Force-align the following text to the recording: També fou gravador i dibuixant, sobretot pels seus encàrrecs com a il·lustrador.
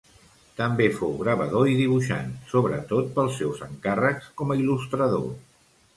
També 0.59 0.87
fou 0.99 1.11
gravador 1.19 1.69
i 1.73 1.77
dibuixant, 1.81 2.33
sobretot 2.53 3.11
pels 3.19 3.37
seus 3.43 3.61
encàrrecs 3.69 4.35
com 4.41 4.55
a 4.55 4.59
il·lustrador. 4.63 5.29